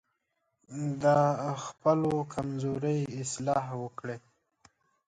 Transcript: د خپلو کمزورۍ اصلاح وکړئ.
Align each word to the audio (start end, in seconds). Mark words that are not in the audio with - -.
د 1.03 1.05
خپلو 1.65 2.15
کمزورۍ 2.33 2.99
اصلاح 3.21 3.65
وکړئ. 3.83 4.17